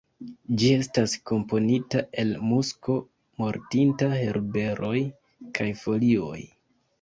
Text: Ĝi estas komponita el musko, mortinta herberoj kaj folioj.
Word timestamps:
Ĝi 0.59 0.69
estas 0.75 1.11
komponita 1.31 2.01
el 2.23 2.31
musko, 2.53 2.95
mortinta 3.43 4.09
herberoj 4.15 4.95
kaj 5.61 5.69
folioj. 5.85 6.41